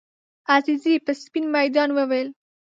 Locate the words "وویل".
1.93-2.27